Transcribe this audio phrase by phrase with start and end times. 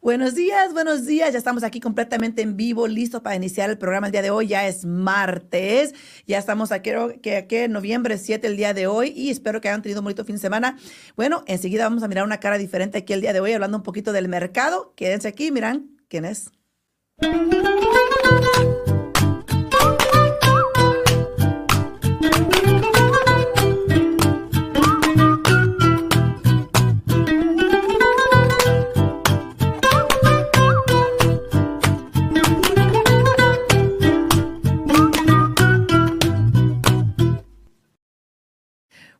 [0.00, 1.32] Buenos días, buenos días.
[1.32, 4.48] Ya estamos aquí completamente en vivo, listos para iniciar el programa el día de hoy.
[4.48, 5.94] Ya es martes.
[6.26, 6.90] Ya estamos aquí,
[7.22, 10.24] que aquí noviembre 7 el día de hoy y espero que hayan tenido un bonito
[10.24, 10.78] fin de semana.
[11.16, 13.82] Bueno, enseguida vamos a mirar una cara diferente aquí el día de hoy, hablando un
[13.82, 14.92] poquito del mercado.
[14.96, 16.50] Quédense aquí, miran quién es.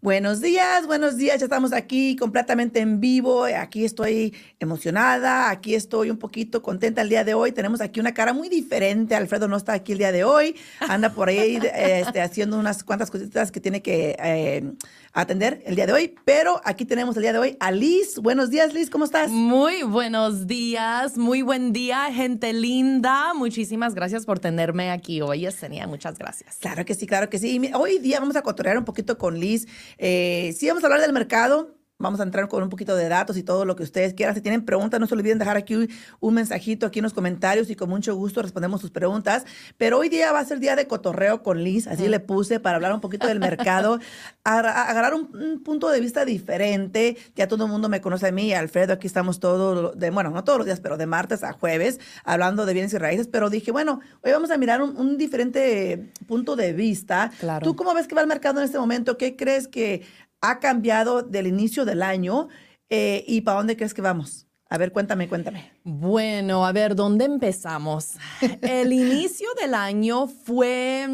[0.02, 1.40] Buenos días, buenos días.
[1.40, 3.45] Ya estamos aquí completamente en vivo.
[3.45, 7.52] Aquí estoy emocionada, aquí estoy un poquito contenta el día de hoy.
[7.52, 9.14] Tenemos aquí una cara muy diferente.
[9.14, 10.56] Alfredo no está aquí el día de hoy.
[10.80, 14.73] Anda por ahí este, haciendo unas cuantas cositas que tiene que eh,
[15.12, 16.14] atender el día de hoy.
[16.24, 18.20] Pero aquí tenemos el día de hoy a Liz.
[18.20, 18.88] Buenos días, Liz.
[18.88, 19.30] ¿Cómo estás?
[19.30, 21.18] Muy buenos días.
[21.18, 23.35] Muy buen día, gente linda.
[23.35, 25.87] Muchísimas gracias por tenerme aquí hoy, Yesenia.
[25.87, 26.57] Muchas gracias.
[26.57, 27.70] Claro que sí, claro que sí.
[27.74, 29.66] Hoy día vamos a cotorrear un poquito con Liz.
[29.99, 31.74] Eh, sí, vamos a hablar del mercado.
[32.01, 34.34] Vamos a entrar con un poquito de datos y todo lo que ustedes quieran.
[34.34, 37.76] Si tienen preguntas, no se olviden dejar aquí un mensajito aquí en los comentarios y
[37.76, 39.45] con mucho gusto respondemos sus preguntas.
[39.76, 42.76] Pero hoy día va a ser día de cotorreo con Liz, así le puse para
[42.76, 44.01] hablar un poquito del mercado,
[44.45, 47.18] agarrar un, punto de vista diferente.
[47.37, 50.42] Ya todo el mundo me conoce a mí, Alfredo, aquí estamos todos, de, bueno, no
[50.42, 53.29] todos los días, pero de martes a jueves, hablando de bienes y raíces.
[53.29, 57.30] Pero dije, bueno, hoy vamos a mirar un, diferente punto de vista.
[57.40, 57.64] Claro.
[57.64, 59.18] ¿Tú cómo ves que va el mercado en este momento?
[59.18, 60.02] ¿Qué crees que
[60.41, 62.49] ha cambiado del inicio del año
[62.88, 64.47] eh, y para dónde crees que vamos?
[64.69, 65.72] A ver, cuéntame, cuéntame.
[65.84, 68.12] Bueno, a ver, ¿dónde empezamos?
[68.62, 71.09] El inicio del año fue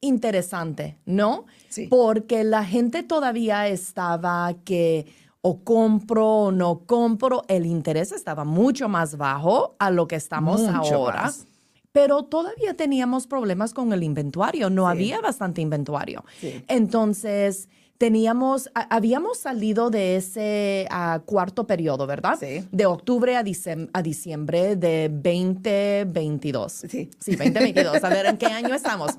[0.00, 1.46] interesante, ¿no?
[1.68, 1.86] Sí.
[1.88, 5.06] Porque la gente todavía estaba que
[5.42, 10.60] o compro o no compro, el interés estaba mucho más bajo a lo que estamos
[10.60, 11.22] Mucho ahora.
[11.22, 11.46] más.
[11.92, 14.90] Pero todavía teníamos problemas con el inventario, no Sí.
[14.90, 16.24] había bastante inventario.
[16.40, 16.62] Sí.
[16.68, 17.68] Entonces,
[18.00, 22.38] teníamos, a- habíamos salido de ese ah, cuarto periodo, ¿verdad?
[22.40, 22.66] Sí.
[22.72, 26.72] De octubre a, dicem- a diciembre de 2022.
[26.88, 27.10] Sí.
[27.18, 28.02] Sí, 2022.
[28.02, 29.10] A ver, ¿en qué año estamos?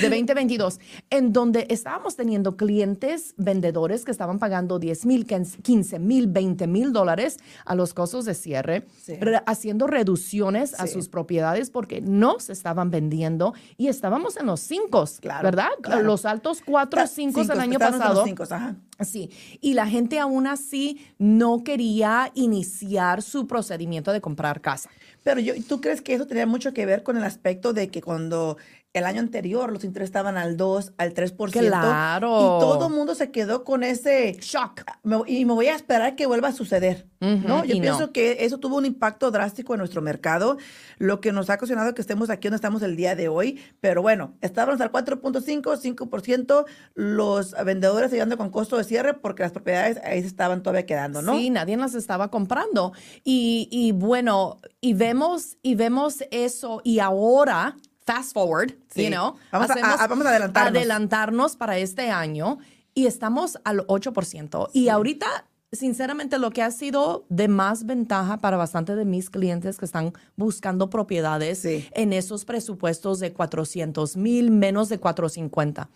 [0.00, 0.78] De 2022,
[1.10, 6.92] en donde estábamos teniendo clientes vendedores que estaban pagando 10 mil, 15 mil, 20 mil
[6.92, 9.16] dólares a los costos de cierre, Sí.
[9.20, 14.60] re- haciendo reducciones a sus propiedades porque no se estaban vendiendo y estábamos en los
[14.60, 15.70] cinco, Claro, ¿verdad?
[15.82, 16.04] claro.
[16.04, 18.27] Los altos cuatro, cinco el año pasado.
[18.28, 18.76] Cinco, ajá.
[19.04, 19.30] Sí,
[19.60, 24.90] y la gente aún así no quería iniciar su procedimiento de comprar casa.
[25.22, 28.00] Pero yo, ¿tú crees que eso tenía mucho que ver con el aspecto de que
[28.00, 28.56] cuando
[28.94, 31.50] el año anterior los intereses estaban al 2, al 3%?
[31.52, 32.28] Claro.
[32.38, 34.82] Y todo el mundo se quedó con ese Shock.
[35.02, 37.64] me- y me voy a esperar que vuelva a suceder, ¿no?
[37.64, 38.12] Yo pienso no.
[38.12, 40.56] que eso tuvo un impacto drástico en nuestro mercado,
[40.98, 43.60] lo que nos ha ocasionado que estemos aquí donde estamos el día de hoy.
[43.80, 49.52] Pero bueno, estábamos al 4.5, 5%, los vendedores ayudando con costo de cierre porque las
[49.52, 51.36] propiedades ahí se estaban todavía quedando, ¿no?
[51.36, 52.92] Sí, nadie las estaba comprando.
[53.22, 57.76] Y, y bueno, y vemos, y vemos eso, y ahora,
[58.12, 59.04] fast forward, Sí.
[59.04, 60.76] you know, Vamos a- hacemos- a- vamos a adelantarnos.
[60.76, 62.58] adelantarnos para este año
[62.94, 64.68] y estamos al 8%.
[64.72, 65.26] Y ahorita,
[65.72, 70.12] sinceramente, lo que ha sido de más ventaja para bastante de mis clientes que están
[70.36, 71.86] buscando propiedades Sí.
[71.92, 75.90] en esos presupuestos de 400 mil, menos de 450,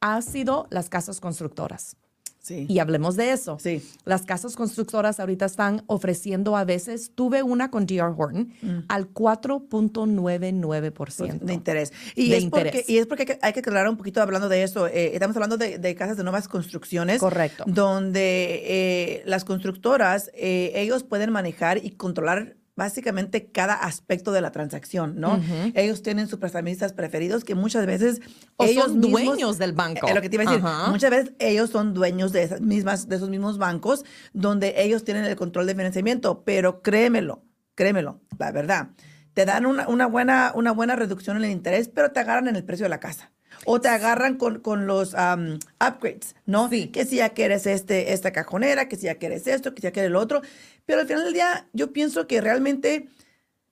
[0.00, 1.96] ha sido las casas constructoras.
[2.44, 2.66] Sí.
[2.68, 3.56] Y hablemos de eso.
[3.58, 3.80] Sí.
[4.04, 8.78] Las casas constructoras ahorita están ofreciendo a veces, tuve una con DR Horton, Mm.
[8.88, 11.38] al 4.99%.
[11.44, 11.92] de interés.
[12.14, 12.88] Y, De es porque, interés.
[12.90, 14.86] y es porque hay que, hay que aclarar un poquito hablando de eso.
[14.88, 17.18] Eh, estamos hablando de, de casas de nuevas construcciones.
[17.18, 17.64] Correcto.
[17.66, 24.50] Donde eh, las constructoras, eh, ellos pueden manejar y controlar básicamente cada aspecto de la
[24.50, 25.40] transacción, ¿no?
[25.74, 28.20] Ellos tienen sus prestamistas preferidos que muchas veces
[28.56, 30.08] O ellos son mismos- dueños del banco.
[30.08, 30.68] Es lo que te iba a decir.
[30.90, 35.24] Muchas veces ellos son dueños de esas mismas, de esos mismos bancos donde ellos tienen
[35.24, 38.88] el control de financiamiento, pero créemelo, créemelo, la verdad.
[39.34, 42.56] Te dan una, una buena, una buena reducción en el interés, pero te agarran en
[42.56, 43.30] el precio de la casa.
[43.66, 46.68] O te agarran con, con los upgrades, ¿no?
[46.68, 46.88] Sí.
[46.88, 49.92] Que si ya quieres este, esta cajonera, que si ya quieres esto, que si ya
[49.92, 50.42] quieres lo otro.
[50.86, 53.08] Pero al final del día, yo pienso que realmente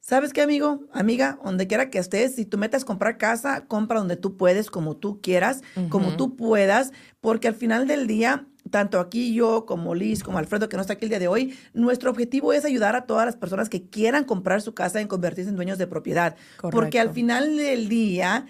[0.05, 0.81] ¿Sabes qué, amigo?
[0.93, 4.97] Amiga, donde quiera que estés, si tú metes comprar casa, compra donde tú puedes, como
[4.97, 10.25] tú quieras, como tú puedas, porque al final del día, tanto aquí yo, como Liz,
[10.25, 13.06] como Alfredo, que no está aquí el día de hoy, nuestro objetivo es ayudar a
[13.06, 16.35] todas las personas que quieran comprar su casa y convertirse en dueños de propiedad.
[16.61, 18.47] Porque al final del día,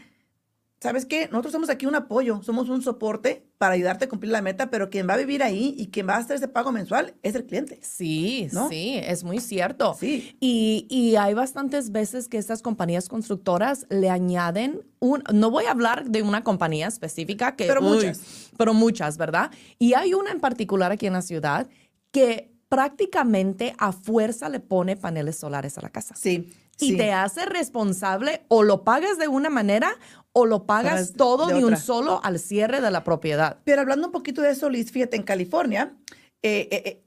[0.81, 1.29] ¿sabes qué?
[1.31, 4.91] Nosotros somos aquí un apoyo, somos un soporte para ayudarte a cumplir la meta, pero
[4.91, 7.47] quien va a vivir ahí y quien va a hacer ese pago mensual es el
[7.47, 7.79] cliente.
[7.81, 9.97] Sí, sí, es muy cierto.
[10.01, 10.37] Sí.
[10.41, 15.71] Y, y hay bastantes veces que estas compañías constructoras le añaden un, no voy a
[15.71, 17.67] hablar de una compañía específica que...
[17.67, 18.51] Pero muchas.
[18.59, 19.53] Pero muchas, ¿verdad?
[19.79, 21.69] Y hay una en particular aquí en la ciudad
[22.11, 26.17] que prácticamente a fuerza le pone paneles solares a la casa.
[26.17, 26.53] Sí.
[26.81, 26.97] Y sí.
[26.97, 29.95] te hace responsable o lo pagas de una manera
[30.33, 33.59] o lo pagas todo de de, un solo al cierre de la propiedad.
[33.65, 35.95] Pero hablando un poquito de eso, Liz, fíjate, en California,
[36.43, 37.05] eh, eh, eh,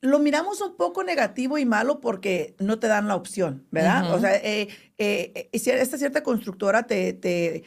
[0.00, 4.14] lo miramos un poco negativo y malo porque no te dan la opción, ¿verdad?
[4.14, 7.64] O sea, esta cierta constructora te, te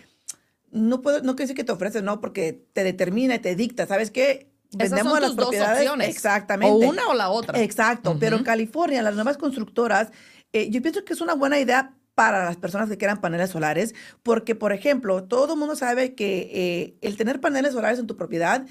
[0.74, 3.86] no puedo, no quiere decir que te ofrece, no, porque te determina y te dicta,
[3.86, 4.52] ¿sabes qué?
[4.80, 5.80] Esas son las tus dos propiedades.
[5.82, 6.10] opciones.
[6.10, 6.74] Exactamente.
[6.74, 7.62] O una o la otra.
[7.62, 8.44] Exacto, pero en.
[8.44, 10.10] California, las nuevas constructoras,
[10.52, 13.96] eh, yo pienso que es una buena idea para las personas que quieran paneles solares,
[14.22, 18.16] porque, por ejemplo, todo el mundo sabe que eh, el tener paneles solares en tu
[18.16, 18.66] propiedad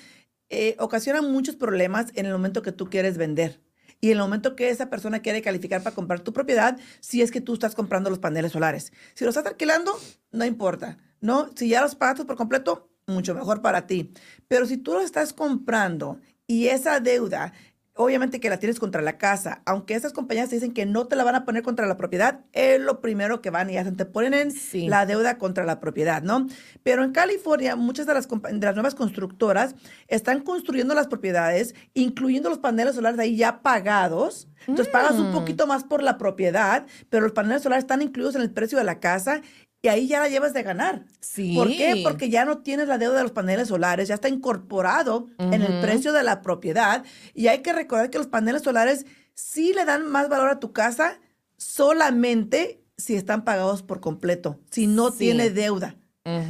[0.48, 3.60] eh, ocasiona muchos problemas en el momento que tú quieres vender.
[4.00, 7.30] Y en el momento que esa persona quiere calificar para comprar tu propiedad, si es
[7.30, 8.92] que tú estás comprando los paneles solares.
[9.14, 9.92] Si los estás alquilando,
[10.32, 11.50] no importa, ¿no?
[11.54, 14.12] Si ya los pagaste por completo, mucho mejor para ti.
[14.48, 17.52] Pero si tú lo estás comprando y esa deuda,
[17.94, 21.16] obviamente que la tienes contra la casa, aunque esas compañías te dicen que no te
[21.16, 24.06] la van a poner contra la propiedad, es lo primero que van y hacen, te
[24.06, 24.88] ponen en Sí.
[24.88, 26.46] la deuda contra la propiedad, ¿no?
[26.82, 29.74] Pero en California, muchas de las, de las nuevas constructoras
[30.08, 34.48] están construyendo las propiedades, incluyendo los paneles solares ahí ya pagados.
[34.66, 35.32] Entonces pagas un Mm.
[35.32, 38.84] poquito más por la propiedad, pero los paneles solares están incluidos en el precio de
[38.84, 39.42] la casa
[39.82, 41.04] y ahí ya la llevas de ganar.
[41.20, 41.54] Sí.
[41.56, 42.00] ¿Por qué?
[42.04, 45.80] Porque ya no tienes la deuda de los paneles solares, ya está incorporado en el
[45.80, 47.04] precio de la propiedad.
[47.34, 50.72] Y hay que recordar que los paneles solares sí le dan más valor a tu
[50.72, 51.18] casa
[51.56, 55.18] solamente si están pagados por completo, si no Sí.
[55.18, 55.96] tiene deuda.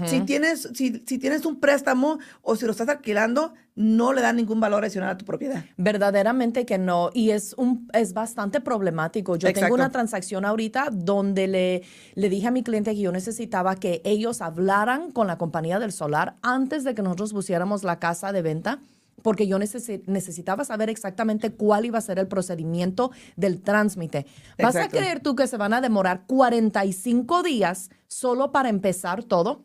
[0.06, 4.32] Si tienes, si, si tienes un préstamo o si lo estás alquilando, no le da
[4.32, 5.64] ningún valor adicional a tu propiedad.
[5.78, 7.10] Verdaderamente que no.
[7.14, 9.36] Y es, un, es bastante problemático.
[9.36, 9.66] Yo Exacto.
[9.66, 11.82] tengo una transacción ahorita donde le,
[12.14, 15.92] le dije a mi cliente que yo necesitaba que ellos hablaran con la compañía del
[15.92, 18.78] solar antes de que nosotros pusiéramos la casa de venta.
[19.22, 24.26] Porque yo necesi- necesitaba saber exactamente cuál iba a ser el procedimiento del tránsmite.
[24.58, 24.96] ¿Vas Exacto.
[24.98, 29.64] a creer tú que se van a demorar 45 días solo para empezar todo?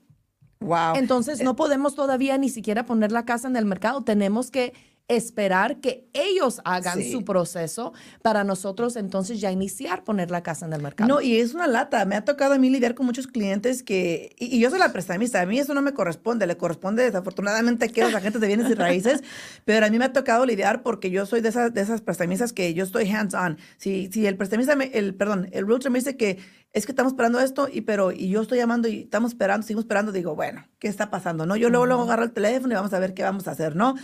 [0.59, 0.95] Wow.
[0.95, 4.04] Entonces no podemos todavía ni siquiera poner la casa en el mercado.
[4.04, 4.74] Tenemos que
[5.07, 7.12] esperar que ellos hagan Sí.
[7.12, 11.07] su proceso para nosotros entonces ya iniciar poner la casa en el mercado.
[11.07, 12.04] No, y es una lata.
[12.06, 14.92] Me ha tocado a mí lidiar con muchos clientes que, y, y yo soy la
[14.92, 18.48] prestamista, a mí eso no me corresponde, le corresponde desafortunadamente aquí a los agentes de
[18.48, 19.24] bienes y raíces,
[19.65, 22.51] pero a mí me ha tocado lidiar porque yo soy de esas, de esas prestamistas
[22.51, 23.57] que yo estoy hands on.
[23.77, 26.38] Si, si el prestamista, me- el, perdón, el realtor me dice que
[26.74, 29.86] es que estamos esperando esto, y pero, y yo estoy llamando y estamos esperando, seguimos
[29.86, 31.45] esperando, digo, bueno, ¿qué está pasando?
[31.45, 31.56] ¿No?
[31.56, 33.95] Yo luego, luego agarro el teléfono y vamos a ver qué vamos a hacer, ¿no?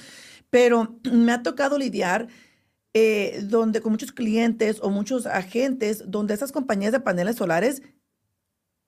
[0.53, 2.27] Pero me ha tocado lidiar
[2.93, 7.81] eh, donde con muchos clientes o muchos agentes, donde esas compañías de paneles solares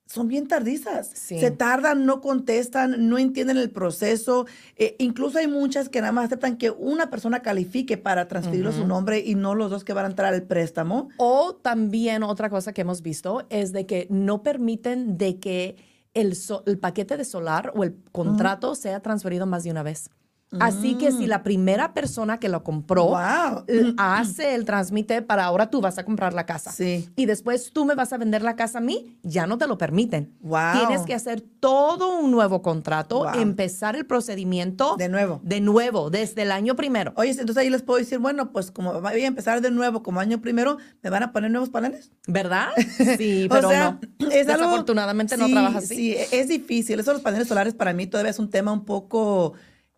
[0.07, 1.09] son bien tardizas.
[1.15, 1.39] Sí.
[1.39, 4.45] Se tardan, no contestan, no entienden el proceso.
[4.75, 8.85] Eh, incluso hay muchas que nada más aceptan que una persona califique para transferirlo su
[8.85, 11.09] nombre y no los dos que van a entrar al préstamo.
[11.17, 15.77] O también otra cosa que hemos visto es de que no permiten de que
[16.13, 20.11] el, so- el paquete de solar o el contrato sea transferido más de una vez.
[20.59, 23.65] Así que si la primera persona que lo compró Wow.
[23.67, 26.71] l- hace el transmite para ahora tú vas a comprar la casa.
[26.71, 27.09] Sí.
[27.17, 29.77] Y después tú me vas a vender la casa a mí, ya no te lo
[29.77, 30.33] permiten.
[30.41, 30.77] Wow.
[30.87, 33.41] Tienes que hacer todo un nuevo contrato, Wow.
[33.41, 35.41] empezar el procedimiento De nuevo.
[35.43, 37.11] de nuevo, desde el año primero.
[37.17, 40.21] Oye, entonces ahí les puedo decir, bueno, pues como voy a empezar de nuevo como
[40.21, 42.11] año primero, ¿me van a poner nuevos paneles?
[42.27, 42.67] ¿Verdad?
[43.17, 44.29] Sí, O pero sea, no.
[44.29, 45.95] es algo- Desafortunadamente no sí, trabaja así.
[45.95, 46.99] Sí, es difícil.
[46.99, 49.53] Eso de los paneles solares para mí todavía es un tema un poco,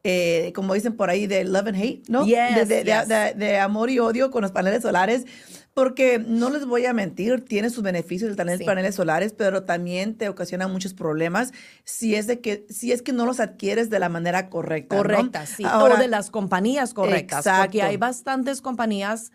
[0.09, 2.25] eh, como dicen por ahí, de love and hate, ¿no?
[2.25, 3.07] Yes, de, de- yes.
[3.09, 5.25] de- de amor y odio con los paneles solares.
[5.73, 8.63] Porque no les voy a mentir, tiene sus beneficios el tener Sí.
[8.63, 11.51] paneles solares, pero también te ocasiona muchos problemas
[11.83, 14.95] si es de que si es que no los adquieres de la manera correcta.
[14.95, 15.03] ¿no?
[15.03, 15.63] Correcta, sí.
[15.65, 17.43] Ahora, o de las compañías correctas.
[17.45, 17.83] Porque Exacto.
[17.83, 19.31] hay bastantes compañías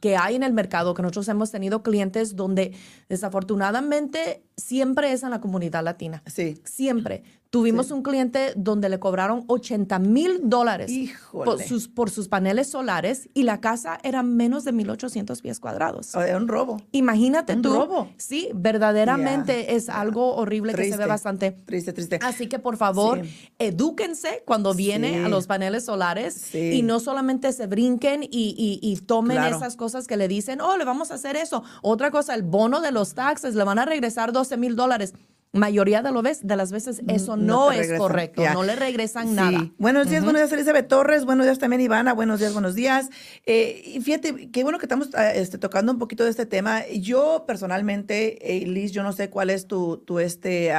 [0.00, 2.74] que hay en el mercado que nosotros hemos tenido clientes donde
[3.08, 6.22] desafortunadamente siempre es en la comunidad latina.
[6.26, 6.58] Sí.
[6.64, 7.22] Siempre.
[7.48, 10.90] Tuvimos un cliente donde le cobraron 80 mil dólares
[11.32, 16.06] por sus, por sus paneles solares y la casa era menos de 1.800 pies cuadrados.
[16.06, 16.82] Sea, un robo.
[16.92, 17.72] Imagínate Un tú.
[17.72, 18.08] robo.
[18.18, 21.52] Sí, verdaderamente es algo horrible que se ve bastante.
[21.52, 22.18] Triste, triste.
[22.20, 23.48] Así que por favor, Sí.
[23.58, 25.24] edúquense cuando viene Sí.
[25.24, 29.56] a los paneles solares y no solamente se brinquen y, y- y tomen Claro.
[29.56, 31.62] esas cosas que le dicen, oh, le vamos a hacer eso.
[31.80, 35.12] Otra cosa, el bono de los taxes, le van a regresar 12 mil dólares.
[35.52, 38.52] mayoría de, lo ves, de las veces eso Mm, no, te es regresan, correcto, ya.
[38.52, 39.34] no le regresan Sí.
[39.34, 39.70] nada.
[39.78, 41.24] Buenos días, buenos días, Elizabeth Torres.
[41.24, 42.12] Buenos días también, Ivana.
[42.12, 43.08] Buenos días, buenos días.
[43.46, 46.86] Eh, y fíjate, qué bueno que estamos ah, este, tocando un poquito de este tema.
[46.88, 50.72] Yo personalmente, eh, Liz, yo no sé cuál es tu, tu este,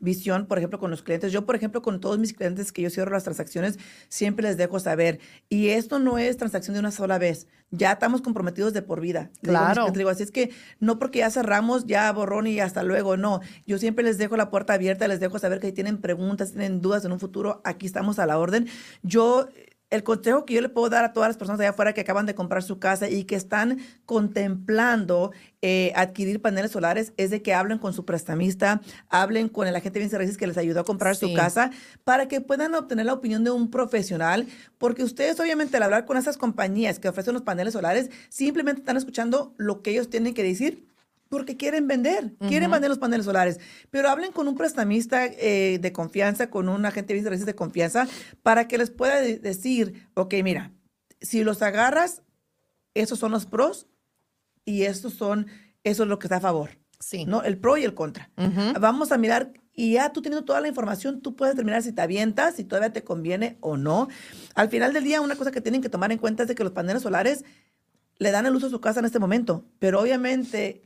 [0.00, 1.30] visión, por ejemplo, con los clientes.
[1.30, 4.80] Yo, por ejemplo, con todos mis clientes que yo cierro las transacciones, siempre les dejo
[4.80, 5.18] saber.
[5.50, 7.48] Y esto no es transacción de una sola vez.
[7.70, 9.30] Ya estamos comprometidos de por vida.
[9.42, 9.82] Digo Claro.
[9.82, 13.40] clientes, digo, así es que no porque ya cerramos, ya borrón y hasta luego, no.
[13.66, 16.80] Yo siempre les dejo la puerta abierta, les dejo saber que si tienen preguntas, tienen
[16.80, 18.68] dudas en un futuro, aquí estamos a la orden.
[19.02, 19.48] Yo,
[19.90, 22.26] el consejo que yo le puedo dar a todas las personas allá afuera que acaban
[22.26, 27.54] de comprar su casa y que están contemplando eh, adquirir paneles solares es de que
[27.54, 31.14] hablen con su prestamista, hablen con el agente de bienes que les ayudó a comprar
[31.14, 31.70] su casa
[32.04, 34.46] para que puedan obtener la opinión de un profesional,
[34.78, 38.96] porque ustedes obviamente al hablar con esas compañías que ofrecen los paneles solares, simplemente están
[38.96, 40.95] escuchando lo que ellos tienen que decir
[41.28, 43.58] porque quieren vender, quieren vender los paneles solares,
[43.90, 48.06] pero hablen con un prestamista eh, de confianza, con un agente de confianza,
[48.42, 50.72] para que les pueda de- decir, ok, mira,
[51.20, 52.22] si los agarras,
[52.94, 53.86] esos son los pros
[54.64, 55.46] y estos son,
[55.84, 56.70] eso es lo que está a favor.
[56.98, 57.26] Sí.
[57.26, 57.42] ¿no?
[57.42, 58.30] El pro y el contra.
[58.80, 62.00] Vamos a mirar y ya tú teniendo toda la información, tú puedes determinar si te
[62.00, 64.08] avientas, si todavía te conviene o no.
[64.54, 66.64] Al final del día, una cosa que tienen que tomar en cuenta es de que
[66.64, 67.44] los paneles solares
[68.18, 70.85] le dan el uso a su casa en este momento, pero obviamente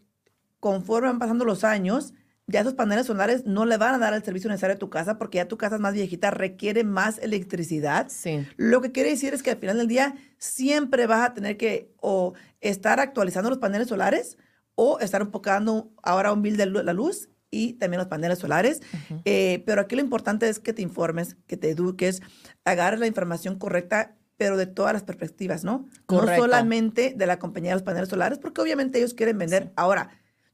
[0.60, 2.14] conforme van pasando los años,
[2.46, 5.18] ya esos paneles solares no le van a dar el servicio necesario a tu casa
[5.18, 8.08] porque ya tu casa es más viejita, requiere más electricidad.
[8.10, 8.46] Sí.
[8.56, 11.92] Lo que quiere decir es que al final del día siempre vas a tener que
[12.00, 14.36] o estar actualizando los paneles solares
[14.74, 18.80] o estar enfocando ahora un bill de la luz y también los paneles solares.
[19.24, 22.22] Eh, pero aquí lo importante es que te informes, que te eduques,
[22.64, 25.88] agarres la información correcta, pero de todas las perspectivas, ¿no?
[26.06, 26.36] Correcto.
[26.36, 29.72] No solamente de la compañía de los paneles solares, porque obviamente ellos quieren vender.
[29.76, 30.10] Ahora,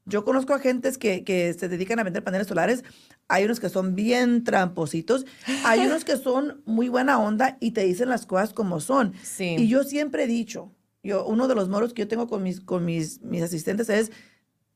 [0.07, 2.83] yo conozco agentes que, que se dedican a vender paneles solares.
[3.27, 5.25] Hay unos que son bien trampositos.
[5.65, 9.13] Hay unos que son muy buena onda y te dicen las cosas como son.
[9.21, 9.57] Sí.
[9.59, 10.71] Y yo siempre he dicho,
[11.03, 14.11] yo, uno de los moros que yo tengo con mis, con mis, mis asistentes es,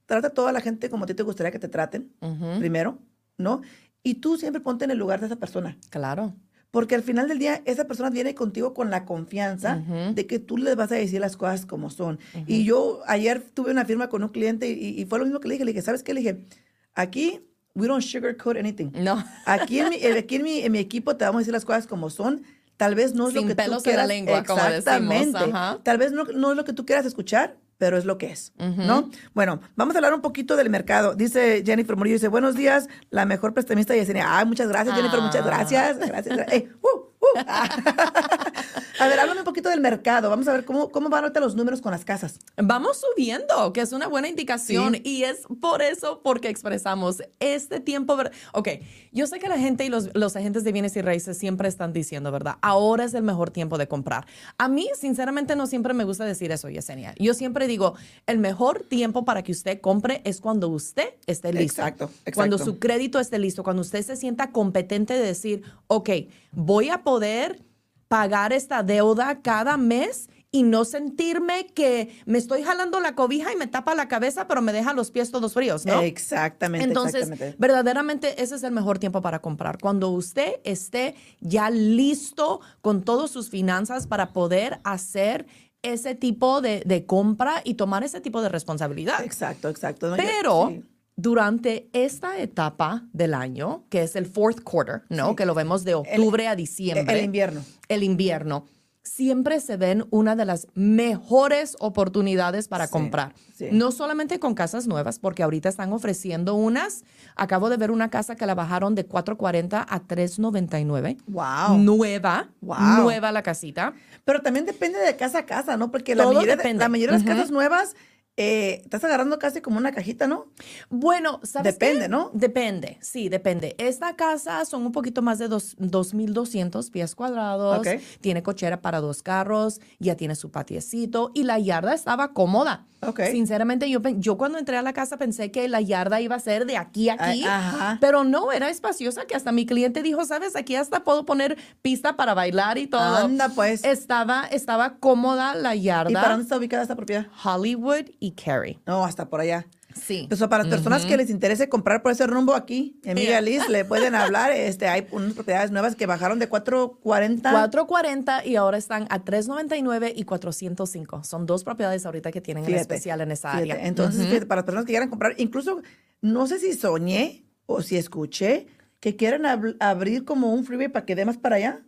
[0.05, 2.11] trata a toda la gente como a ti te gustaría que te traten,
[2.59, 2.99] primero,
[3.37, 3.61] ¿no?
[4.03, 5.77] Y tú siempre ponte en el lugar de esa persona.
[5.89, 6.35] Claro.
[6.71, 10.13] Porque al final del día, esa persona viene contigo con la confianza Ujú.
[10.15, 12.17] de que tú le vas a decir las cosas como son.
[12.47, 15.49] Y yo ayer tuve una firma con un cliente y, y fue lo mismo que
[15.49, 15.65] le dije.
[15.65, 16.13] Le dije, ¿sabes qué?
[16.13, 16.45] Le dije,
[16.93, 17.41] aquí,
[17.75, 18.89] we don't sugarcoat anything.
[18.93, 19.21] No.
[19.45, 21.65] Aquí, en mi, eh, aquí en, mi, en mi equipo te vamos a decir las
[21.65, 22.43] cosas como son.
[22.77, 24.07] Tal vez no es Sin lo que pelos tú en la quieras.
[24.07, 25.83] lengua, como decimos, Exactamente.
[25.83, 28.53] Tal vez no, no es lo que tú quieras escuchar, pero es lo que es.
[28.59, 29.09] ¿no?
[29.33, 31.15] Bueno, vamos a hablar un poquito del mercado.
[31.15, 34.37] Dice Jennifer Murillo, dice, buenos días, la mejor prestamista Yesenia.
[34.37, 35.47] Ay, muchas gracias, Jennifer, muchas Ah.
[35.47, 35.97] gracias.
[36.07, 36.37] Gracias.
[36.37, 37.00] gra- eh, uh.
[38.99, 40.29] a ver, háblame un poquito del mercado.
[40.29, 42.39] Vamos a ver cómo, cómo van ahorita los números con las casas.
[42.57, 44.95] Vamos subiendo, que es una buena indicación.
[44.95, 45.01] Sí.
[45.03, 48.17] Y es por eso porque expresamos este tiempo.
[48.53, 48.69] Ok,
[49.11, 51.93] yo sé que la gente y los, los agentes de bienes y raíces siempre están
[51.93, 52.55] diciendo, ¿verdad?
[52.61, 54.25] Ahora es el mejor tiempo de comprar.
[54.57, 57.13] A mí, sinceramente, no siempre me gusta decir eso, Yesenia.
[57.17, 57.95] Yo siempre digo,
[58.27, 61.81] el mejor tiempo para que usted compre es cuando usted esté listo.
[61.81, 62.31] Exacto, exacto.
[62.33, 66.09] Cuando su crédito esté listo, cuando usted se sienta competente de decir, ok,
[66.51, 67.63] voy a poder
[68.07, 73.55] pagar esta deuda cada mes y no sentirme que me estoy jalando la cobija y
[73.55, 76.01] me tapa la cabeza, pero me deja los pies todos fríos, ¿no?
[76.01, 77.55] Exactamente, Entonces, exactamente.
[77.57, 79.77] verdaderamente ese es el mejor tiempo para comprar.
[79.79, 85.45] Cuando usted esté ya listo con todas sus finanzas para poder hacer
[85.83, 89.23] ese tipo de, de compra y tomar ese tipo de responsabilidad.
[89.23, 90.09] Exacto, exacto.
[90.09, 90.83] No, yo- Pero sí.
[91.21, 95.29] Durante esta etapa del año, que es el fourth quarter, ¿no?
[95.29, 95.35] Sí.
[95.35, 97.17] Que lo vemos de octubre a diciembre.
[97.17, 97.61] El invierno.
[97.87, 98.65] El invierno.
[99.03, 103.33] Siempre se ven una de las mejores oportunidades para Sí, comprar.
[103.55, 103.69] sí.
[103.71, 107.03] No solamente con casas nuevas, porque ahorita están ofreciendo unas.
[107.35, 111.17] Acabo de ver una casa que la bajaron de 4.40 a 3.99.
[111.27, 111.77] Wow.
[111.79, 112.77] Nueva, Wow.
[113.03, 113.93] nueva la casita.
[114.23, 115.89] Pero también depende de casa a casa, ¿no?
[115.91, 116.83] Porque la Todo mayoría, depende.
[116.83, 117.37] la mayoría de las Ujú.
[117.37, 117.95] casas nuevas
[118.37, 120.47] eh, estás agarrando casi como una cajita, ¿no?
[120.89, 122.09] Bueno, ¿sabes Depende, qué?
[122.09, 122.31] ¿no?
[122.33, 123.75] Depende, sí, depende.
[123.77, 127.79] Esta casa son un poquito más de dos- 2.200 pies cuadrados.
[127.79, 127.87] Ok.
[128.21, 132.85] Tiene cochera para dos carros, ya tiene su patiecito y la yarda estaba cómoda.
[133.03, 133.19] Ok.
[133.31, 136.67] Sinceramente, yo, yo cuando entré a la casa pensé que la yarda iba a ser
[136.67, 137.97] de aquí a aquí, Ay, ajá.
[137.99, 140.55] pero no, era espaciosa que hasta mi cliente dijo, ¿sabes?
[140.55, 143.01] Aquí hasta puedo poner pista para bailar y todo.
[143.25, 143.83] Anda, pues.
[143.83, 146.11] Estaba, estaba cómoda la yarda.
[146.11, 147.25] ¿Y para dónde está ubicada esta propiedad?
[147.43, 148.79] Hollywood y Cary.
[148.85, 149.65] No, hasta por allá.
[149.93, 150.25] Sí.
[150.29, 153.83] Pues para las personas que les interese comprar por ese rumbo aquí, en Liz, le
[153.83, 154.51] pueden hablar.
[154.51, 157.51] Este, hay unas propiedades nuevas que bajaron de 440.
[157.51, 161.23] 440 y ahora están a 399 y 405.
[161.25, 163.71] Son dos propiedades ahorita que tienen en Fíjate, especial en esa fíjate.
[163.73, 163.87] área.
[163.87, 165.81] Entonces, fíjate, para las personas que quieran comprar, incluso,
[166.21, 168.67] no sé si soñé o si escuché
[169.01, 171.81] que quieren ab- abrir como un freeway para que dé más para allá.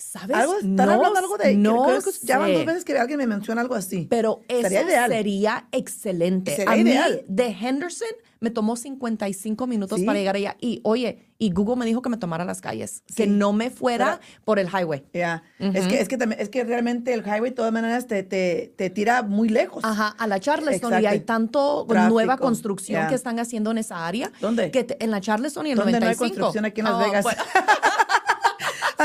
[0.00, 0.36] ¿Sabes?
[0.36, 1.54] Algo, están no, hablando algo de.
[1.56, 4.06] no creo que ya van dos veces que alguien me menciona algo así.
[4.10, 5.10] Pero eso Sería ideal.
[5.10, 6.56] sería excelente.
[6.56, 7.24] Sería a mí, ideal.
[7.28, 8.08] de Henderson,
[8.40, 10.06] me tomó 55 minutos Sí.
[10.06, 10.56] para llegar allá.
[10.60, 13.28] Y oye, y Google me dijo que me tomara las calles, que Sí.
[13.30, 15.04] no me fuera por el highway.
[15.12, 15.42] Ya.
[15.58, 18.72] es, que, es, que también, es que realmente el highway de todas maneras te, te,
[18.76, 19.84] te tira muy lejos.
[19.84, 21.08] Ajá, a la Charleston y Exacto.
[21.08, 23.08] hay tanto Tráfico, nueva construcción ya.
[23.08, 24.32] que están haciendo en esa área.
[24.40, 24.70] ¿Dónde?
[24.70, 26.28] Que te- en la Charleston y el ¿Dónde no hay 95.
[26.34, 27.22] construcción aquí en Las Oh, Vegas?
[27.22, 27.42] bueno,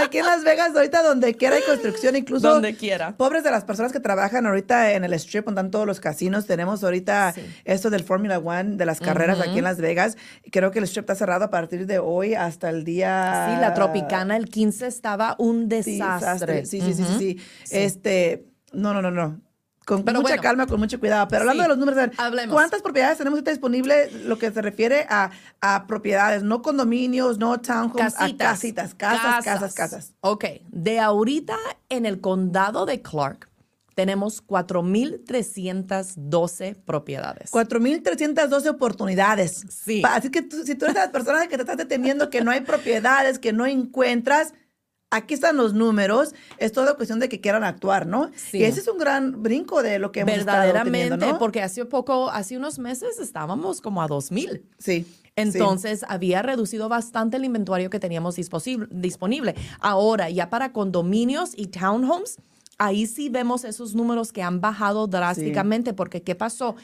[0.04, 2.50] Aquí en Las Vegas, ahorita donde quiera hay construcción, incluso.
[2.50, 3.16] Donde quiera.
[3.18, 6.46] Pobres de las personas que trabajan ahorita en el strip, donde están todos los casinos.
[6.46, 7.42] Tenemos ahorita Sí.
[7.66, 10.18] esto del Formula One, de las carreras aquí en Las Vegas.
[10.52, 13.52] Creo que el strip está cerrado a partir de hoy hasta el día.
[13.56, 16.66] sí, la Tropicana, el 15 estaba un Sí, desastre.
[16.66, 17.40] Sí, sí, sí, sí, sí.
[17.72, 19.40] Este, no, no, no, no.
[19.86, 20.42] Con Pero mucha bueno.
[20.42, 21.28] calma, con mucho cuidado.
[21.28, 22.54] Pero hablando Sí, de los números, hablemos.
[22.54, 24.12] ¿cuántas propiedades tenemos disponibles?
[24.26, 25.30] Lo que se refiere a,
[25.62, 28.48] a propiedades, no condominios, no townhomes, a Casitas.
[28.50, 30.14] casitas, casas, casas, casas.
[30.22, 31.56] Ok, de ahorita
[31.90, 33.48] en el condado de Clark
[33.94, 37.52] tenemos 4.312 propiedades.
[37.52, 39.66] 4.312 oportunidades.
[39.70, 40.02] Sí.
[40.06, 42.52] Así que tú- si tú eres de las personas que te estás deteniendo, que no
[42.52, 44.54] hay propiedades, que no encuentras,
[45.10, 46.34] aquí están los números.
[46.58, 48.32] Es toda cuestión de que quieran actuar, ¿no?
[48.36, 48.60] Sí.
[48.60, 51.40] Y ese es un gran brinco de lo que hemos estado Verdaderamente, teniendo, ¿no?
[51.40, 54.64] porque hace poco, hace unos meses estábamos como a 2.000.
[54.78, 55.06] Sí.
[55.38, 59.56] Entonces, había reducido bastante el inventario que teníamos disponible.
[59.82, 62.38] Ahora, ya para condominios y townhomes,
[62.78, 66.76] ahí sí vemos esos números que han bajado drásticamente, porque ¿qué pasó?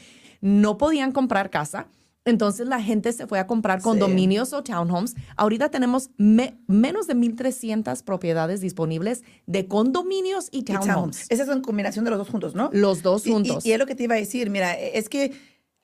[0.42, 1.88] No podían comprar casa.
[2.26, 5.16] Entonces la gente se fue a comprar condominios o townhomes.
[5.38, 11.26] Ahorita tenemos me- menos de 1.300 propiedades disponibles de condominios y townhomes.
[11.30, 12.70] Esa es una combinación de los dos juntos, ¿no?
[12.74, 13.66] Los dos Y- y- juntos.
[13.66, 15.34] Y, es lo que te iba a decir, mira, es que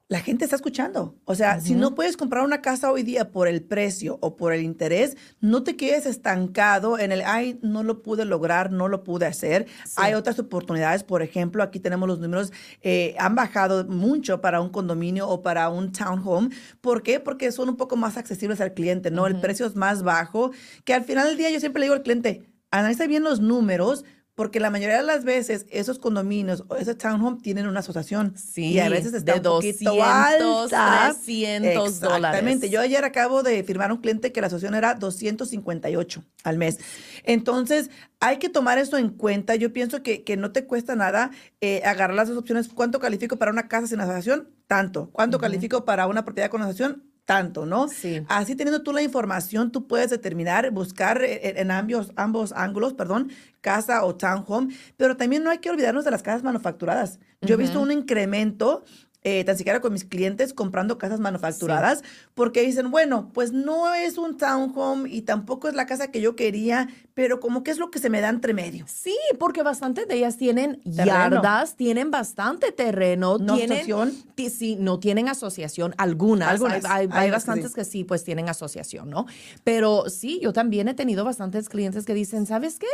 [0.09, 1.19] la gente está escuchando.
[1.25, 4.53] O sea, si no puedes comprar una casa hoy día por el precio o por
[4.53, 9.03] el interés, no te quedes estancado en el, ay, no lo pude lograr, no lo
[9.03, 9.67] pude hacer.
[9.97, 14.69] Hay otras oportunidades, por ejemplo, aquí tenemos los números, eh, han bajado mucho para un
[14.69, 16.51] condominio o para un townhome.
[16.79, 17.19] ¿Por qué?
[17.19, 19.27] Porque son un poco más accesibles al cliente, ¿no?
[19.27, 20.51] El precio es más bajo,
[20.85, 24.05] que al final del día yo siempre le digo al cliente, analiza bien los números,
[24.37, 28.35] porque la mayoría de las veces esos condominios o ese townhome tienen una asociación.
[28.37, 31.15] Sí, y a veces está de un poquito 200, alta.
[31.15, 32.05] 300 Exactamente.
[32.07, 32.69] dólares.
[32.69, 36.77] Yo ayer acabo de firmar un cliente que la asociación era 258 al mes.
[37.23, 39.55] Entonces, hay que tomar eso en cuenta.
[39.55, 42.67] Yo pienso que, que no te cuesta nada eh, agarrar las dos opciones.
[42.67, 44.49] ¿Cuánto califico para una casa sin asociación?
[44.67, 45.09] Tanto.
[45.13, 47.03] ¿Cuánto califico para una propiedad con asociación?
[47.27, 47.89] Tanto, ¿no?
[47.89, 48.23] Sí.
[48.29, 53.31] Así teniendo tú la información, tú puedes determinar, buscar en, en ambos, ambos ángulos, perdón,
[53.59, 57.19] casa o townhome, pero también no hay que olvidarnos de las casas manufacturadas.
[57.41, 58.85] Yo he visto un incremento
[59.29, 62.01] eh, tan siquiera con mis clientes comprando casas manufacturadas,
[62.33, 66.37] porque dicen, bueno, pues no es un townhome y tampoco es la casa que yo
[66.37, 68.85] quería, pero como que es lo que se me da entre medio.
[68.87, 71.05] Sí, porque bastantes de ellas tienen Terreno.
[71.05, 74.13] yardas, tienen bastante terreno, No tienen asociación.
[74.49, 76.47] sí, no tienen asociación algunas.
[76.49, 76.85] Algunas.
[76.85, 77.75] Hay, hay- Hay hay unas que bastantes sí.
[77.75, 79.25] que sí, pues tienen asociación, ¿no?
[79.65, 82.87] Pero sí, yo también he tenido bastantes clientes que dicen, ¿sabes qué?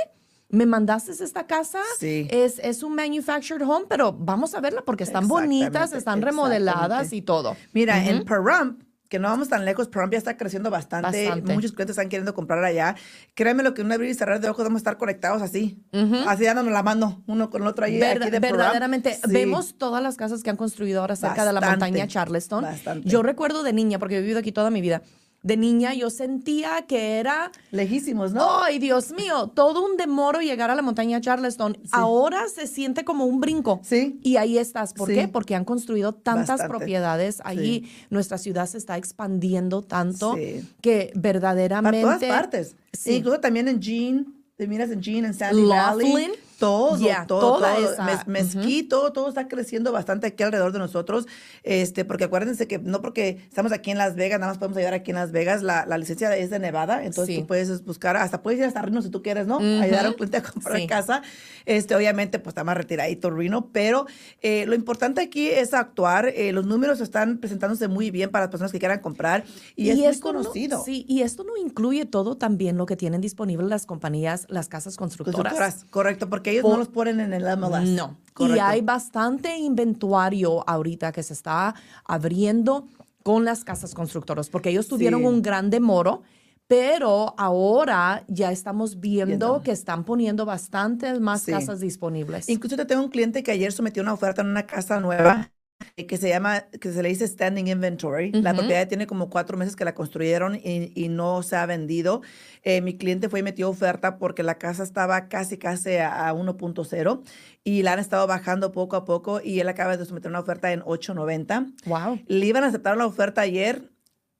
[0.53, 2.27] Me mandaste esta casa, Sí.
[2.29, 7.23] es, es un manufactured home, pero vamos a verla porque están bonitas, están remodeladas y
[7.23, 7.55] todo.
[7.73, 11.25] Mira, en Pahrump, que no vamos tan lejos, Pahrump ya está creciendo bastante.
[11.27, 11.53] Bastante.
[11.55, 12.95] Muchos clientes están queriendo comprar allá.
[13.33, 15.83] Créeme lo que un abrir y cerrar de ojos vamos a estar conectados así.
[16.27, 17.99] Así dándonos la mano uno con el otro ahí.
[17.99, 19.21] Verda- aquí de verdaderamente, Sí.
[19.31, 22.61] vemos todas las casas que han construido ahora cerca de la montaña Charleston.
[22.63, 23.09] bastante.
[23.09, 25.01] Yo recuerdo de niña, porque he vivido aquí toda mi vida,
[25.43, 28.61] de niña yo sentía que era, Lejísimos, ¿no?
[28.63, 31.77] ay Dios mío, todo un demoro llegar a la montaña Charleston.
[31.91, 33.79] Ahora se siente como un brinco.
[33.83, 34.19] Sí.
[34.23, 34.93] Y ahí estás.
[34.93, 35.15] ¿Por Sí.
[35.15, 35.27] qué?
[35.27, 36.69] Porque han construido tantas Bastante.
[36.77, 37.41] propiedades.
[37.43, 40.35] Allí nuestra ciudad se está expandiendo tanto
[40.81, 42.01] que Para verdaderamente...
[42.01, 42.75] todas partes.
[42.93, 43.15] Sí.
[43.15, 46.13] Incluso también en Jean, te miras en Jean, en Sandy Laughlin.
[46.13, 46.31] Valley.
[46.63, 47.93] Todo, Yeah, todo, toda todo.
[47.93, 51.27] esa, Mez- Mezquito, todo está creciendo bastante aquí alrededor de nosotros.
[51.63, 54.93] Este, porque acuérdense que no porque estamos aquí en Las Vegas, nada más podemos ayudar
[54.93, 55.61] aquí en Las Vegas.
[55.61, 57.41] La, la licencia es de Nevada, entonces Sí.
[57.41, 59.57] tú puedes buscar, hasta puedes ir hasta Reno si tú quieres, ¿no?
[59.59, 60.87] Ayudar a un cliente a comprar Sí.
[60.87, 61.21] casa.
[61.65, 64.05] Este, obviamente, pues está más retiradito Reno, pero
[64.41, 66.27] eh, lo importante aquí es actuar.
[66.27, 69.43] Eh, los números están presentándose muy bien para las personas que quieran comprar
[69.75, 70.83] y, es muy no- conocido.
[70.83, 74.95] sí, y esto no incluye todo también lo que tienen disponible las compañías, las casas
[74.97, 75.53] constructoras.
[75.53, 77.89] Constructoras, correcto, porque ellos Por- no los ponen en el MLS.
[77.89, 78.17] No.
[78.39, 82.87] Y hay bastante inventario ahorita que se está abriendo
[83.21, 85.27] con las casas constructoras, porque ellos tuvieron Sí.
[85.27, 86.23] un gran demoro,
[86.67, 91.51] pero ahora ya estamos viendo que están poniendo bastantes más Sí.
[91.51, 92.49] casas disponibles.
[92.49, 95.51] Incluso te tengo un cliente que ayer sometió una oferta en una casa nueva
[95.95, 98.31] que se llama, que se le dice standing inventory.
[98.31, 102.21] La propiedad tiene como cuatro meses que la construyeron y, y no se ha vendido.
[102.63, 106.33] Eh, mi cliente fue y metió oferta porque la casa estaba casi, casi a, a
[106.33, 107.21] 1.0
[107.63, 110.71] y la han estado bajando poco a poco y él acaba de someter una oferta
[110.71, 111.73] en 8.90.
[111.85, 112.21] Wow.
[112.27, 113.91] Le iban a aceptar la oferta ayer.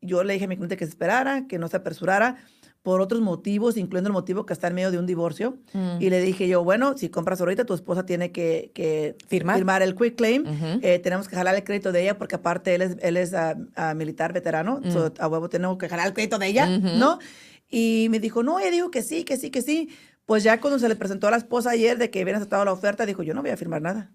[0.02, 2.38] Yo le dije a mi cliente que se esperara, que no se apresurara
[2.84, 5.58] por otros motivos, incluyendo el motivo que está en medio de un divorcio.
[5.72, 6.02] Mm.
[6.02, 9.82] Y le dije yo, bueno, si compras ahorita, tu esposa tiene que, que Firmar.
[9.82, 10.44] el quick claim.
[10.44, 10.80] Ujú.
[10.82, 13.56] Eh, tenemos que jalar el crédito de ella porque aparte él es, él es ah,
[13.76, 14.82] ah, militar veterano.
[14.84, 14.92] Mm.
[14.92, 17.20] so, a huevo tenemos que jalar el crédito de ella, ¿no?
[17.70, 19.90] Y me dijo, no, ella dijo que sí, que sí, que sí.
[20.26, 22.74] Pues ya cuando se le presentó a la esposa ayer de que habían aceptado la
[22.74, 24.12] oferta, dijo, yo no voy a firmar nada.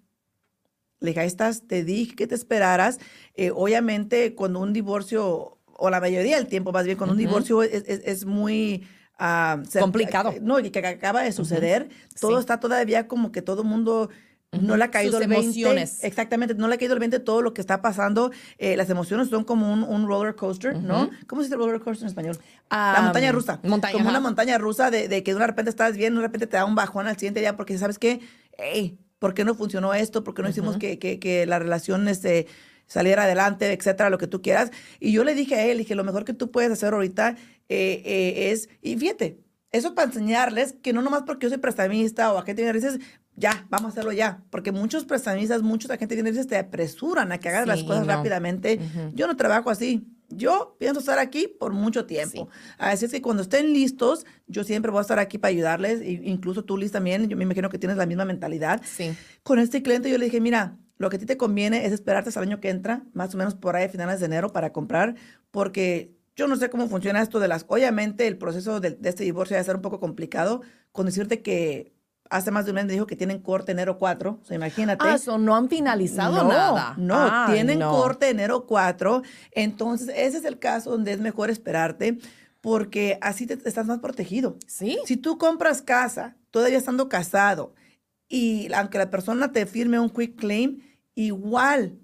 [1.01, 2.99] Le dije, ahí estás, te dije que te esperaras.
[3.35, 7.63] Eh, obviamente, cuando un divorcio, o la mayoría del tiempo más bien, cuando un divorcio
[7.63, 8.87] es, es- es muy...
[9.19, 10.35] ah, Complicado.
[10.43, 11.89] No, y que acaba de suceder,
[12.21, 12.41] todo Sí.
[12.41, 14.11] está todavía como que todo el mundo
[14.51, 15.45] no le ha caído Sus el 20.
[15.45, 16.03] emociones.
[16.05, 18.31] Exactamente, no le ha caído el 20 todo lo que está pasando.
[18.57, 21.11] Eh, las emociones son como un, un roller coaster, ¿no?
[21.27, 22.37] ¿Cómo se dice roller coaster en español?
[22.71, 23.61] la Ah, montaña rusa.
[23.63, 26.57] montaña, como una montaña rusa de, de que de repente estás bien, de repente te
[26.57, 28.21] da un bajón al siguiente día porque sabes que,
[28.57, 30.25] hey, ¿por qué no funcionó esto?
[30.25, 32.47] ¿Por qué no hicimos que, que, que la relación este,
[32.89, 34.73] saliera adelante, etcétera, lo que tú quieras?
[34.99, 37.37] Y yo le dije a él, dije, lo mejor que tú puedes hacer ahorita
[37.69, 39.39] eh, eh, es, y fíjate,
[39.71, 42.99] eso para enseñarles que no nomás porque yo soy prestamista o agente de bienes
[43.37, 44.43] ya, vamos a hacerlo ya.
[44.51, 48.05] Porque muchos prestamistas, muchos agentes de bienes te apresuran a que hagas las Sí, cosas
[48.07, 48.13] no.
[48.15, 48.81] rápidamente.
[49.15, 50.09] Yo no trabajo así.
[50.31, 52.49] Yo pienso estar aquí por mucho tiempo.
[52.79, 56.01] Así es que cuando estén listos, yo siempre voy a estar aquí para ayudarles.
[56.01, 57.29] e- incluso tú, Liz, también.
[57.29, 58.83] Yo me imagino que tienes la misma mentalidad.
[58.85, 59.13] Sí.
[59.45, 62.29] Con este cliente yo le dije, mira, lo que a ti te conviene es esperarte
[62.29, 64.73] hasta el año que entra, más o menos por ahí a finales de enero para
[64.73, 65.15] comprar,
[65.51, 67.65] porque yo no sé cómo funciona esto de las...
[67.69, 70.61] Obviamente el proceso de, de este divorcio va a ser un poco complicado,
[70.93, 71.93] con decirte que
[72.31, 75.05] hace más de un mes me dijo que tienen corte enero 4, o sea, imagínate.
[75.07, 76.95] Ah, eso no han finalizado no, nada.
[76.97, 77.91] No, Ay, tienen no.
[77.91, 79.23] corte enero 4.
[79.53, 82.19] Entonces, ese es el caso donde es mejor esperarte
[82.61, 84.57] porque así te, estás más protegido.
[84.67, 84.99] Sí.
[85.05, 87.75] Si tú compras casa, todavía estando casado,
[88.29, 90.83] y aunque la persona te firme un quick claim,
[91.19, 91.99] igual.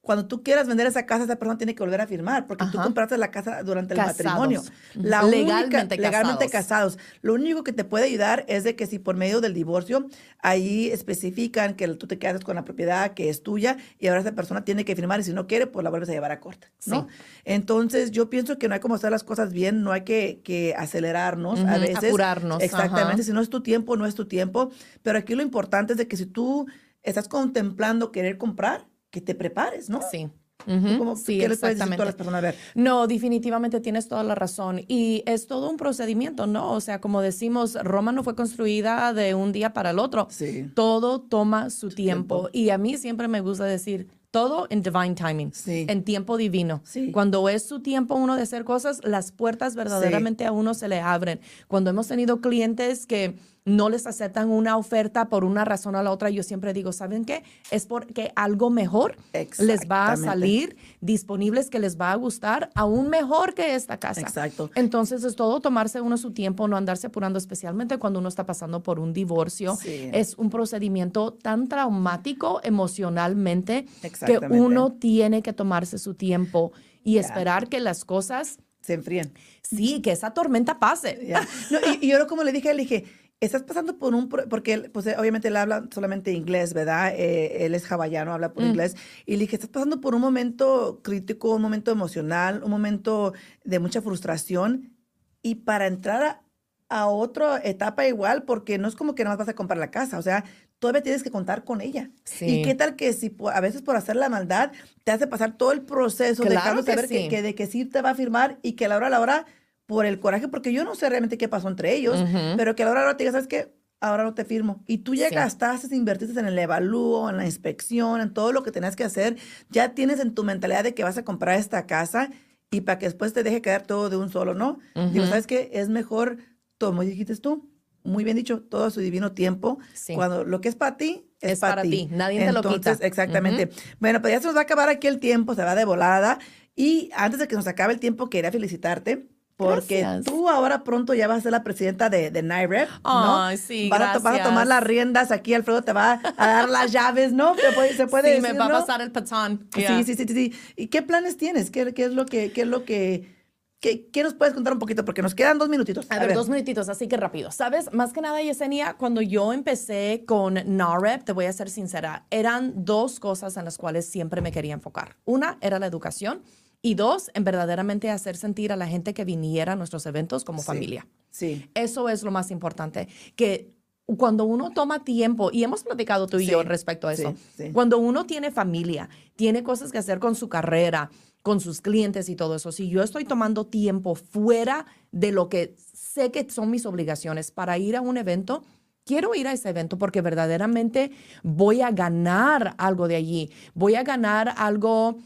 [0.00, 2.78] Cuando tú quieras vender esa casa, esa persona tiene que volver a firmar, porque tú
[2.78, 2.84] Ajá.
[2.84, 4.16] compraste la casa durante el Casados.
[4.16, 4.62] matrimonio.
[4.94, 6.96] La Legalmente única, legalmente casados.
[6.96, 6.98] casados.
[7.20, 10.06] Lo único que te puede ayudar es de que si por medio del divorcio,
[10.38, 14.32] ahí especifican que tú te quedas con la propiedad que es tuya y ahora esa
[14.32, 16.68] persona tiene que firmar y si no quiere, pues la vuelves a llevar a corte,
[16.86, 17.06] ¿no?
[17.10, 17.14] Sí.
[17.44, 20.74] Entonces, yo pienso que no hay como hacer las cosas bien, no hay que, que
[20.74, 22.04] acelerarnos a Ujú, veces.
[22.04, 23.24] apurarnos, Exactamente, ajá.
[23.24, 24.70] si no es tu tiempo, no es tu tiempo.
[25.02, 26.66] Pero aquí lo importante es de que si tú
[27.08, 30.00] estás contemplando querer comprar, que te prepares, ¿no?
[30.10, 30.28] Sí.
[30.66, 32.38] ¿Tú Ujú, cómo- sí, ¿Qué les puedes decir a las personas?
[32.38, 32.54] A ver.
[32.74, 34.80] No, definitivamente tienes toda la razón.
[34.88, 36.72] Y es todo un procedimiento, ¿no?
[36.72, 40.26] O sea, como decimos, Roma no fue construida de un día para el otro.
[40.30, 40.68] Sí.
[40.74, 42.48] Todo toma su tiempo.
[42.48, 42.50] tiempo.
[42.52, 45.86] Y a mí siempre me gusta decir, todo en divine timing, Sí.
[45.88, 46.82] en tiempo divino.
[46.84, 47.12] Sí.
[47.12, 51.00] Cuando es su tiempo uno de hacer cosas, las puertas verdaderamente a uno se le
[51.00, 51.40] abren.
[51.68, 56.10] Cuando hemos tenido clientes que no les aceptan una oferta por una razón o la
[56.10, 57.42] otra, yo siempre digo, ¿saben qué?
[57.70, 59.16] Es porque algo mejor
[59.58, 64.20] les va a salir disponibles que les va a gustar, aún mejor que esta casa.
[64.22, 64.70] Exacto.
[64.74, 68.82] Entonces es todo tomarse uno su tiempo, no andarse apurando, especialmente cuando uno está pasando
[68.82, 69.76] por un divorcio.
[69.76, 70.10] Sí.
[70.12, 73.86] Es un procedimiento tan traumático emocionalmente
[74.26, 76.72] que uno tiene que tomarse su tiempo
[77.04, 79.32] y esperar que las cosas, Se enfríen.
[79.62, 81.34] sí, que esa tormenta pase.
[81.70, 83.04] No, y, y yo como le dije, le dije,
[83.40, 87.12] estás pasando por un, porque él, pues obviamente él habla solamente inglés, ¿verdad?
[87.14, 88.52] Eh, él es hawaiano, habla Mm.
[88.52, 88.96] por inglés.
[89.26, 93.32] Y le dije, estás pasando por un momento crítico, un momento emocional, un momento
[93.64, 94.94] de mucha frustración.
[95.42, 96.42] Y para entrar a,
[96.88, 99.90] a otra etapa igual, porque no es como que nada más vas a comprar la
[99.90, 100.44] casa, o sea,
[100.80, 102.10] todavía tienes que contar con ella.
[102.24, 102.46] Sí.
[102.60, 104.72] ¿Y qué tal que si a veces por hacer la maldad
[105.04, 108.00] te hace pasar todo el proceso, Claro dejando que saber que de que sí te
[108.02, 109.46] va a firmar y que a la hora a la hora
[109.88, 112.22] por el coraje, porque yo no sé realmente qué pasó entre ellos,
[112.58, 113.74] pero que a la hora a la hora te diga, ¿sabes qué?
[114.00, 114.84] Ahora no te firmo.
[114.86, 115.34] Y tú ya Sí.
[115.34, 119.38] gastaste, invertiste en el evalúo, en la inspección, en todo lo que tenías que hacer.
[119.70, 122.28] Ya tienes en tu mentalidad de que vas a comprar esta casa
[122.70, 124.78] y para que después te deje quedar todo de un solo, ¿no?
[125.12, 125.70] Digo, ¿sabes qué?
[125.72, 126.36] Es mejor,
[126.78, 127.66] como dijiste tú,
[128.04, 129.78] muy bien dicho, todo a su divino tiempo.
[129.94, 130.14] Sí.
[130.14, 132.08] Cuando lo que es para ti, es, Es para ti.
[132.12, 133.06] Nadie te lo Entonces, quita.
[133.06, 133.70] Exactamente.
[134.00, 136.38] Bueno, pues ya se nos va a acabar aquí el tiempo, se va de volada.
[136.76, 139.26] Y antes de que nos acabe el tiempo, quería felicitarte.
[139.58, 140.24] Porque Gracias.
[140.24, 143.42] tú ahora pronto ya vas a ser la presidenta de, de NIREP, ¿no?
[143.42, 146.68] Ay, sí, vas, a, vas a tomar las riendas, aquí Alfredo te va a dar
[146.68, 147.56] las llaves, ¿no?
[147.56, 149.68] Se puede, se puede sí, me va a pasar el patón.
[149.74, 150.54] Sí, sí, sí, sí, sí.
[150.76, 151.72] ¿Y qué planes tienes?
[151.72, 153.36] ¿Qué, qué es lo que, qué es lo que
[153.80, 155.04] ¿Qué, ¿Qué, nos puedes contar un poquito?
[155.04, 156.06] Porque nos quedan dos minutitos.
[156.08, 157.52] A, ver, dos minutitos, así que rápido.
[157.52, 162.26] Sabes, más que nada, Yesenia, cuando yo empecé con NAREP, te voy a ser sincera,
[162.30, 165.16] eran dos cosas en las cuales siempre me quería enfocar.
[165.24, 166.42] Una era la educación
[166.82, 170.62] y dos, en verdaderamente hacer sentir a la gente que viniera a nuestros eventos como
[170.62, 171.06] familia.
[171.30, 171.68] Sí.
[171.74, 173.72] Eso es lo más importante, que
[174.16, 177.64] cuando uno toma tiempo, y hemos platicado tú y Sí, yo respecto a eso, sí,
[177.64, 177.72] sí.
[177.72, 181.10] cuando uno tiene familia, tiene cosas que hacer con su carrera,
[181.42, 185.74] con sus clientes y todo eso, si yo estoy tomando tiempo fuera de lo que
[185.92, 188.64] sé que son mis obligaciones para ir a un evento,
[189.04, 191.10] quiero ir a ese evento porque verdaderamente
[191.42, 195.18] voy a ganar algo de allí, voy a ganar algo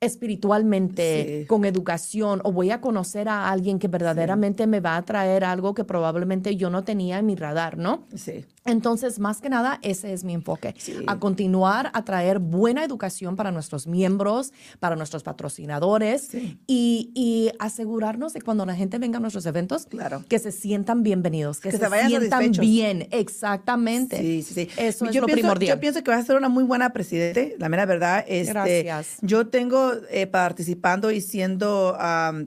[0.00, 1.46] espiritualmente, Sí.
[1.46, 5.74] con educación, o voy a conocer a alguien que verdaderamente me va a traer algo
[5.74, 8.06] que probablemente yo no tenía en mi radar, ¿no?
[8.14, 8.44] Sí.
[8.68, 10.94] Entonces, más que nada, ese es mi enfoque, Sí.
[11.06, 16.58] a continuar a traer buena educación para nuestros miembros, para nuestros patrocinadores Sí.
[16.66, 20.22] y, y asegurarnos de cuando la gente venga a nuestros eventos, Claro.
[20.28, 22.60] que se sientan bienvenidos, que, Que se, se vayan sientan satisfechos.
[22.60, 24.18] bien, exactamente.
[24.18, 24.68] Sí, sí, sí.
[24.76, 25.76] Eso es yo lo pienso, primordial.
[25.76, 28.24] Yo pienso que vas a ser una muy buena presidente, la mera verdad.
[28.28, 29.18] Este, Gracias.
[29.22, 31.96] Yo tengo eh, participando y siendo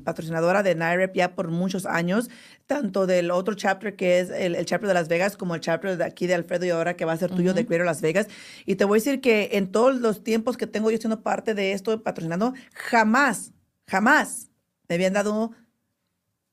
[0.04, 2.30] patrocinadora de NIREP ya por muchos años,
[2.72, 5.98] tanto del otro chapter que es el, el chapter de Las Vegas como el chapter
[5.98, 8.28] de aquí de Alfredo y ahora que va a ser tuyo de Greater Las Vegas.
[8.66, 11.54] Y te voy a decir que en todos los tiempos que tengo yo siendo parte
[11.54, 13.52] de esto, patrocinando, jamás,
[13.88, 14.50] jamás
[14.88, 15.52] me habían dado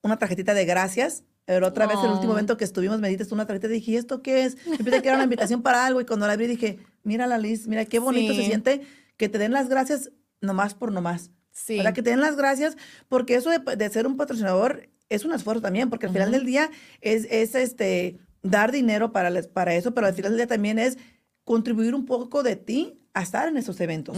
[0.02, 1.22] una tarjetita de gracias.
[1.44, 2.36] Pero otra vez, el último Oh.
[2.36, 4.56] evento que estuvimos, me diste una tarjeta y dije, ¿y esto qué es?
[4.66, 7.38] Yo pensé que era una invitación para algo y cuando la abrí dije, mira la
[7.38, 8.46] Liz, mira qué bonito se Sí.
[8.48, 8.80] siente
[9.16, 11.30] que te den las gracias nomás por nomás.
[11.52, 11.76] Sí.
[11.78, 11.94] ¿Verdad?
[11.94, 12.76] Que te den las gracias
[13.08, 16.44] porque eso de, de ser un patrocinador es un esfuerzo también, porque al final del
[16.44, 20.46] día es, es este, dar dinero para, les- para eso, pero al final del día
[20.46, 20.98] también es
[21.44, 24.16] contribuir un poco de ti a estar en esos eventos.